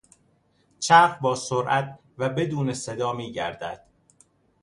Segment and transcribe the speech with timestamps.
[0.79, 3.87] چرخ با سرعت و بدون صدا میگردد.